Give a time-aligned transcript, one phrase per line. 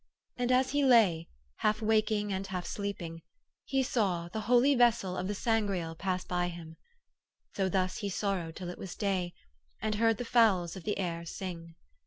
[0.35, 3.21] And as he lay, half waking and half sleeping...
[3.65, 4.29] he saw...
[4.29, 6.67] the holy vessel of the Sangreal pass him by.
[7.55, 9.35] So thus he sorrowed till it was day,
[9.79, 11.75] and heard the fowls of the air sing.